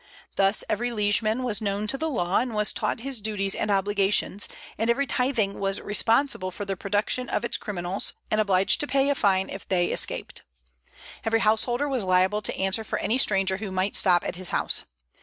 [0.35, 4.49] Thus every liegeman was known to the law, and was taught his duties and obligations;
[4.75, 9.09] and every tything was responsible for the production of its criminals, and obliged to pay
[9.09, 10.41] a fine if they escaped.
[11.23, 14.85] Every householder was liable to answer for any stranger who might stop at his house.